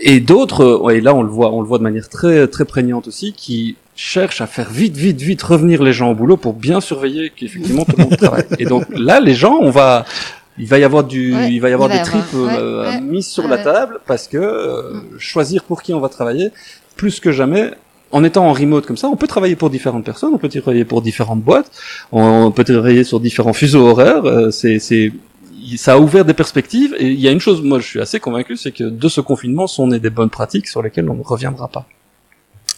[0.00, 3.08] Et d'autres et là on le voit on le voit de manière très très prégnante
[3.08, 6.80] aussi qui cherchent à faire vite vite vite revenir les gens au boulot pour bien
[6.80, 8.46] surveiller qu'effectivement tout le monde travaille.
[8.58, 10.04] Et donc là les gens on va
[10.58, 13.58] il va y avoir du, il va y avoir des tripes euh, mises sur la
[13.58, 16.50] table parce que euh, choisir pour qui on va travailler,
[16.96, 17.70] plus que jamais,
[18.12, 20.84] en étant en remote comme ça, on peut travailler pour différentes personnes, on peut travailler
[20.84, 21.70] pour différentes boîtes,
[22.12, 24.24] on peut travailler sur différents fuseaux horaires.
[24.26, 25.12] Euh, c'est, c'est,
[25.76, 26.94] ça a ouvert des perspectives.
[26.98, 29.20] Et il y a une chose, moi, je suis assez convaincu, c'est que de ce
[29.20, 31.86] confinement sont nées des bonnes pratiques sur lesquelles on ne reviendra pas.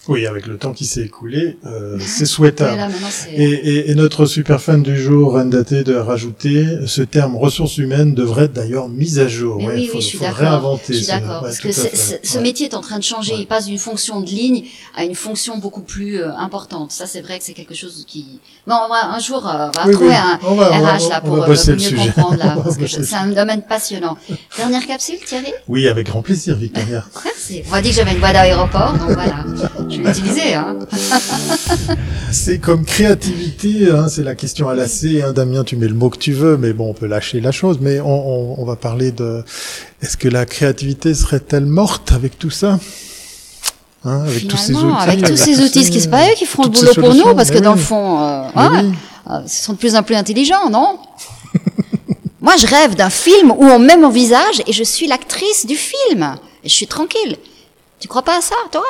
[0.08, 2.92] Oui, avec le temps qui s'est écoulé, euh, c'est souhaitable.
[3.32, 8.14] et, et, et, notre super fan du jour, Rendaté, de rajouter ce terme ressources humaines
[8.14, 9.58] devrait être d'ailleurs mis à jour.
[9.58, 10.92] Ouais, oui, faut, oui, je suis réinventer.
[10.92, 13.34] Je suis d'accord, parce que ce métier est en train de changer.
[13.38, 14.64] Il passe d'une fonction de ligne
[14.94, 16.92] à une fonction beaucoup plus euh, importante.
[16.92, 18.40] Ça, c'est vrai que c'est quelque chose qui.
[18.66, 22.12] Bon, on va, un jour, euh, on va trouver un RH là pour, euh, mieux
[22.12, 24.16] comprendre là, parce que c'est un domaine passionnant.
[24.56, 25.52] Dernière capsule, Thierry?
[25.68, 27.04] Oui, avec grand plaisir, Victoria.
[27.24, 27.62] Merci.
[27.66, 29.44] On m'a dit que j'avais une voix d'aéroport, donc voilà.
[29.96, 30.54] Je vais l'utiliser.
[30.54, 30.76] Hein.
[32.30, 35.22] c'est comme créativité, hein, c'est la question à lasser.
[35.22, 37.52] Hein, Damien, tu mets le mot que tu veux, mais bon, on peut lâcher la
[37.52, 37.78] chose.
[37.80, 39.42] Mais on, on, on va parler de...
[40.02, 42.78] Est-ce que la créativité serait-elle morte avec tout ça?
[44.06, 46.44] Hein, avec tous ces outils, avec tous ces outils, ce qui c'est pas eux qui
[46.44, 48.84] feront le boulot pour nous, parce que dans le fond, euh, ouais,
[49.30, 50.98] euh, sont de plus en plus intelligents, non?
[52.42, 55.76] Moi, je rêve d'un film où on met mon visage et je suis l'actrice du
[55.76, 56.36] film.
[56.62, 57.38] Et je suis tranquille.
[57.98, 58.84] Tu crois pas à ça, toi?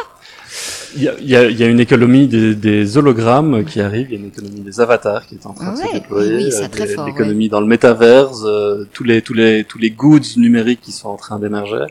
[0.96, 3.80] Il y, a, il, y a, il y a, une économie des, des, hologrammes qui
[3.80, 6.36] arrive, il y a une économie des avatars qui est en train de se déployer,
[6.36, 10.80] oui, euh, l'économie dans le métaverse, euh, tous les tous les tous les goods numériques
[10.80, 11.86] qui sont en train d'émerger.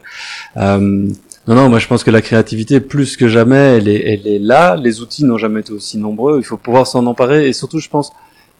[0.57, 1.09] Euh,
[1.47, 4.39] non, non, moi je pense que la créativité, plus que jamais, elle est, elle est
[4.39, 4.77] là.
[4.77, 6.37] Les outils n'ont jamais été aussi nombreux.
[6.39, 8.13] Il faut pouvoir s'en emparer et surtout, je pense,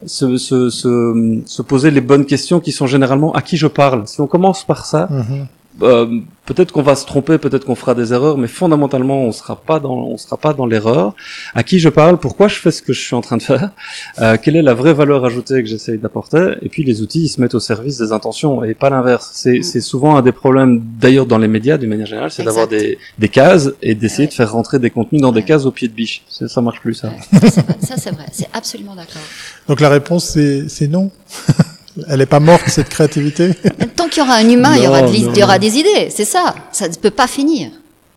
[0.06, 4.06] se, se, se, se, poser les bonnes questions qui sont généralement à qui je parle.
[4.08, 5.48] Si on commence par ça, mhm.
[5.82, 9.56] Euh, peut-être qu'on va se tromper, peut-être qu'on fera des erreurs, mais fondamentalement, on sera
[9.56, 11.16] pas dans, on sera pas dans l'erreur.
[11.56, 13.72] À qui je parle Pourquoi je fais ce que je suis en train de faire
[14.20, 17.30] euh, Quelle est la vraie valeur ajoutée que j'essaye d'apporter Et puis les outils, ils
[17.30, 19.32] se mettent au service des intentions et pas l'inverse.
[19.34, 19.64] C'est, mm.
[19.64, 22.98] c'est souvent un des problèmes, d'ailleurs dans les médias, d'une manière générale, c'est d'avoir des,
[23.18, 25.94] des cases et d'essayer de faire rentrer des contenus dans des cases au pied de
[25.94, 26.24] biche.
[26.30, 27.12] Ça marche plus ça.
[27.80, 29.22] Ça c'est vrai, c'est absolument d'accord.
[29.68, 31.12] Donc la réponse c'est, c'est non.
[32.10, 33.54] Elle n'est pas morte, cette créativité
[33.96, 36.26] Tant qu'il y aura un humain, il, y aura il y aura des idées, c'est
[36.26, 36.56] ça.
[36.72, 37.70] Ça ne peut pas finir.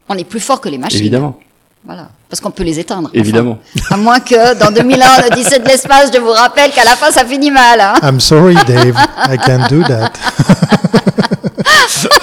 [0.08, 1.00] On est plus fort que les machines.
[1.00, 1.38] Évidemment.
[1.84, 2.08] Voilà.
[2.28, 3.10] Parce qu'on peut les éteindre.
[3.12, 3.58] Évidemment.
[3.90, 6.84] à moins que dans 2001, on a dit c'est de l'espace, je vous rappelle qu'à
[6.84, 7.80] la fin, ça finit mal.
[7.80, 7.94] Hein.
[8.02, 8.96] I'm sorry, Dave.
[9.28, 10.12] I can't do that.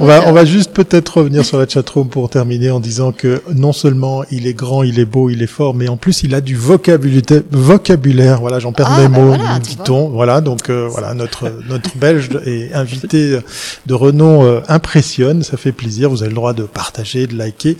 [0.00, 3.42] On, va, on va juste peut-être revenir sur la chatroom pour terminer en disant que
[3.54, 6.34] non seulement il est grand, il est beau, il est fort, mais en plus il
[6.34, 7.42] a du vocabulaire.
[7.50, 10.08] vocabulaire voilà, j'en perds ah, mes bah mots, voilà, dit-on.
[10.10, 13.38] Voilà, donc euh, voilà, notre notre Belge et invité
[13.86, 16.10] de renom euh, impressionne, ça fait plaisir.
[16.10, 17.76] Vous avez le droit de partager, de liker.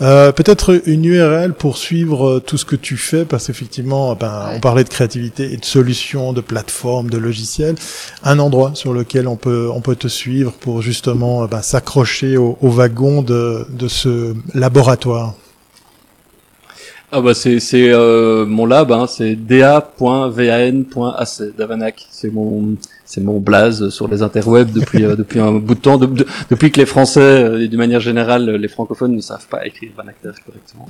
[0.00, 4.50] Euh, peut-être une URL pour suivre euh, tout ce que tu fais, parce qu'effectivement, ben,
[4.54, 7.76] on parlait de créativité et de solutions, de plateformes, de logiciels.
[8.22, 12.36] Un endroit sur lequel on peut on peut te suivre pour justement euh, bah, s'accrocher
[12.36, 15.34] au, wagon de, ce laboratoire.
[17.12, 19.96] Ah bah c'est c'est euh, mon lab hein, c'est da.van.ac
[21.56, 25.80] Davanac c'est mon c'est mon blaze sur les interwebs depuis euh, depuis un bout de
[25.80, 25.96] temps.
[25.96, 30.32] Depuis que les Français et d'une manière générale les francophones ne savent pas écrire Vanacter
[30.44, 30.86] correctement.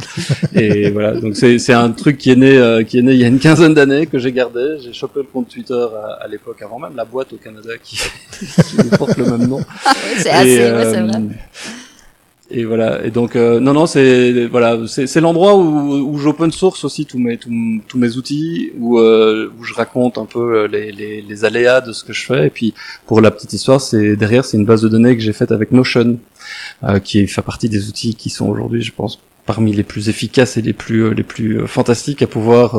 [0.55, 1.13] Et voilà.
[1.21, 3.39] Donc c'est c'est un truc qui est né qui est né il y a une
[3.39, 4.79] quinzaine d'années que j'ai gardé.
[4.83, 5.87] J'ai chopé le compte Twitter
[6.21, 7.97] à, l'époque avant même la boîte au Canada qui,
[8.41, 9.61] qui porte le même nom.
[9.89, 10.71] Ah c'est assez c'est
[11.03, 11.23] vrai
[12.57, 13.05] et voilà.
[13.05, 17.19] Et donc euh, non non c'est voilà c'est l'endroit où, où j'open source aussi tous
[17.19, 21.45] mes tous, mes outils où euh, où je raconte un peu euh, les, les, les
[21.45, 22.47] aléas de ce que je fais.
[22.47, 22.73] Et puis
[23.07, 25.71] pour la petite histoire c'est derrière c'est une base de données que j'ai faite avec
[25.71, 26.19] Notion
[26.85, 30.57] euh, qui fait partie des outils qui sont aujourd'hui je pense parmi les plus efficaces
[30.57, 32.71] et les plus les plus fantastiques à pouvoir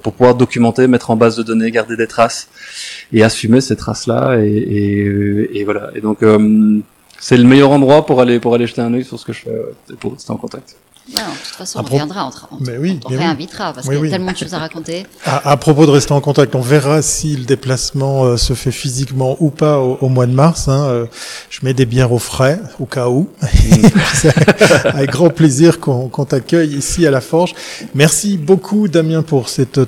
[0.00, 2.48] pour pouvoir documenter mettre en base de données garder des traces
[3.12, 5.90] et assumer ces traces là et, et, et voilà.
[5.96, 6.22] Et donc
[7.26, 9.40] c'est le meilleur endroit pour aller pour aller jeter un œil sur ce que je
[9.40, 10.76] fais euh, pour rester en contact.
[11.08, 14.32] De toute façon, on reviendra, on, mais oui, on, réinvitera parce qu'il y a tellement
[14.32, 15.06] de choses à raconter.
[15.24, 19.36] À, propos de rester en contact, on verra si le déplacement euh, se fait physiquement
[19.40, 20.68] ou pas au, mois de mars.
[20.68, 21.06] Hein, euh,
[21.50, 23.28] je mets des bières au frais au cas où.
[24.84, 27.54] avec grand plaisir qu'on t'accueille ici à la Forge.
[27.94, 29.80] Merci beaucoup Damien pour cette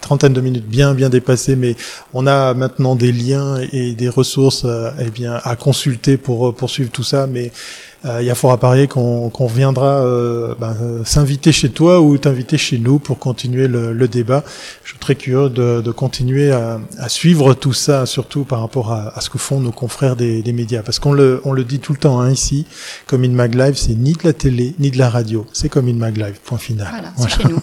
[0.00, 1.76] trentaine de minutes bien bien dépassées, mais
[2.12, 4.66] on a maintenant des liens et des ressources
[4.98, 7.52] eh bien à consulter pour poursuivre tout ça, mais
[7.95, 12.16] euh, il y a fort à parier qu'on viendra euh, ben, s'inviter chez toi ou
[12.18, 14.44] t'inviter chez nous pour continuer le, débat.
[14.84, 19.30] Je suis très curieux de, continuer à, suivre tout ça, surtout par rapport à, ce
[19.30, 20.82] que font nos confrères des, médias.
[20.82, 22.66] Parce qu'on le, on le dit tout le temps hein, ici,
[23.06, 25.46] comme in Mag Live, c'est ni de la télé, ni de la radio.
[25.52, 26.88] C'est comme in Mag Live, point final.
[26.90, 27.58] Voilà, chez nous.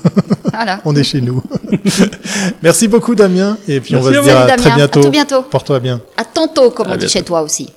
[0.51, 0.82] Voilà.
[0.86, 1.41] on est chez nous.
[2.63, 5.06] Merci beaucoup Damien, et puis on va se dire à, très bientôt.
[5.06, 5.41] À bientôt.
[5.43, 6.01] Porte-toi bien.
[6.17, 7.69] À tantôt, comme on dit chez toi aussi.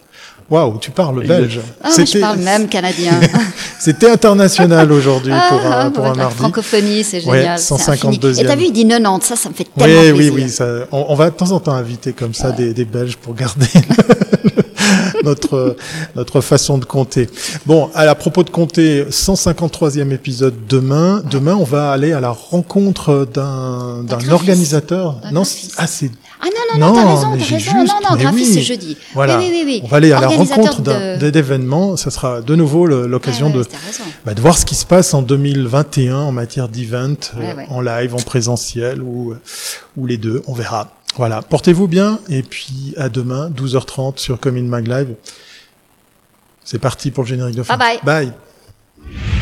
[0.49, 1.61] Waouh, tu parles belge.
[1.83, 3.19] Ah, je parle même canadien.
[3.81, 6.21] C'était international aujourd'hui pour un, pour un mardi.
[6.21, 7.57] La francophonie, c'est génial.
[7.57, 10.35] Ouais, 152 Et t'as vu, il dit 90, ça, ça me fait tellement oui, plaisir.
[10.35, 13.17] Oui, oui, ça, on, va de temps en temps inviter comme ça des, des Belges
[13.17, 13.67] pour garder
[15.25, 15.77] notre
[16.15, 17.29] notre façon de compter.
[17.67, 21.23] Bon, à, propos de compter, 153e épisode demain.
[21.29, 25.21] Demain, on va aller à la rencontre d'un d'un organisateur.
[25.33, 25.43] Non,
[25.77, 27.85] ah c'est ah non, non, non, t'as raison, t'as raison.
[27.85, 28.97] non, non, graphiste, c'est jeudi.
[29.15, 29.39] Voilà.
[29.39, 30.83] Oui, oui, oui, On va aller à la rencontre
[31.31, 31.97] d'événements.
[31.97, 33.65] Ça sera de nouveau l'occasion de,
[34.25, 38.15] bah, de voir ce qui se passe en 2021 en matière d'event, euh, en live,
[38.15, 39.35] en présentiel ou,
[39.97, 40.43] ou les deux.
[40.47, 40.93] On verra.
[41.17, 41.41] Voilà.
[41.41, 45.15] Portez-vous bien et puis à demain, 12h30 sur Commune Mag Live.
[46.65, 47.77] C'est parti pour le générique de fin.
[47.77, 48.33] Bye bye.
[49.11, 49.36] Bye.